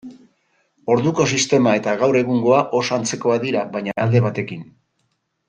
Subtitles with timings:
[0.93, 4.67] Orduko sistema eta gaur egungoa oso antzekoak dira, baina alde batekin.